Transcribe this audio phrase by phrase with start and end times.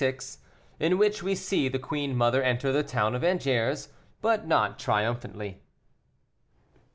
[0.79, 3.89] IN WHICH WE SEE THE QUEEN MOTHER ENTER THE TOWN OF ANGERS,
[4.23, 5.61] BUT NOT TRIUMPHANTLY.